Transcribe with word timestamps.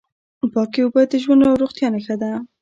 پاکې 0.53 0.79
اوبه 0.83 1.01
د 1.11 1.13
ژوند 1.23 1.41
او 1.49 1.59
روغتیا 1.61 1.87
نښه 1.93 2.15
ده. 2.21 2.29